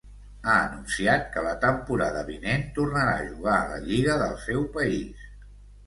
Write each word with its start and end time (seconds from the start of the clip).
Ha 0.45 0.53
anunciat 0.61 1.27
que 1.35 1.43
la 1.49 1.51
temporada 1.67 2.25
vinent 2.31 2.65
tornarà 2.81 3.15
a 3.21 3.31
jugar 3.31 3.61
la 3.71 3.81
lliga 3.87 4.21
del 4.27 4.37
seu 4.51 4.71
país. 4.79 5.33